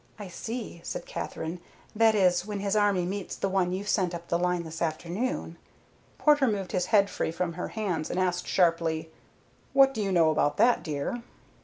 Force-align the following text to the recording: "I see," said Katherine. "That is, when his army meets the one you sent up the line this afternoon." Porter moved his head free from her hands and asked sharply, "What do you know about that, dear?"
"I 0.17 0.29
see," 0.29 0.81
said 0.83 1.05
Katherine. 1.05 1.59
"That 1.95 2.15
is, 2.15 2.43
when 2.43 2.59
his 2.59 2.75
army 2.75 3.05
meets 3.05 3.35
the 3.35 3.49
one 3.49 3.71
you 3.71 3.83
sent 3.83 4.15
up 4.15 4.29
the 4.29 4.39
line 4.39 4.63
this 4.63 4.81
afternoon." 4.81 5.57
Porter 6.17 6.47
moved 6.47 6.71
his 6.71 6.87
head 6.87 7.07
free 7.07 7.29
from 7.29 7.53
her 7.53 7.67
hands 7.67 8.09
and 8.09 8.19
asked 8.19 8.47
sharply, 8.47 9.11
"What 9.73 9.93
do 9.93 10.01
you 10.01 10.11
know 10.11 10.31
about 10.31 10.57
that, 10.57 10.81
dear?" 10.81 11.21